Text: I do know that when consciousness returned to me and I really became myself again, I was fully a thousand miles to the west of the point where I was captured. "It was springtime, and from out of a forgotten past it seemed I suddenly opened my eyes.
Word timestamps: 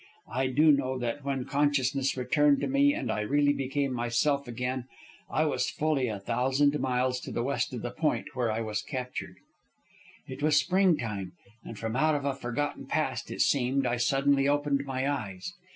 I 0.33 0.47
do 0.47 0.71
know 0.71 0.97
that 0.97 1.23
when 1.23 1.45
consciousness 1.45 2.17
returned 2.17 2.59
to 2.61 2.67
me 2.67 2.91
and 2.91 3.11
I 3.11 3.21
really 3.21 3.53
became 3.53 3.93
myself 3.93 4.47
again, 4.47 4.85
I 5.29 5.45
was 5.45 5.69
fully 5.69 6.07
a 6.07 6.17
thousand 6.17 6.79
miles 6.79 7.19
to 7.19 7.31
the 7.31 7.43
west 7.43 7.71
of 7.71 7.83
the 7.83 7.91
point 7.91 8.35
where 8.35 8.51
I 8.51 8.61
was 8.61 8.81
captured. 8.81 9.35
"It 10.27 10.41
was 10.41 10.55
springtime, 10.55 11.33
and 11.63 11.77
from 11.77 11.95
out 11.95 12.15
of 12.15 12.25
a 12.25 12.33
forgotten 12.33 12.87
past 12.87 13.29
it 13.29 13.41
seemed 13.41 13.85
I 13.85 13.97
suddenly 13.97 14.47
opened 14.47 14.85
my 14.87 15.07
eyes. 15.07 15.53